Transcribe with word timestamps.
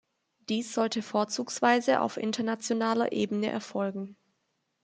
Dies 0.49 0.73
sollte 0.73 1.03
vorzugsweise 1.03 2.01
auf 2.01 2.17
internationaler 2.17 3.11
Ebene 3.11 3.51
erfolgen. 3.51 4.17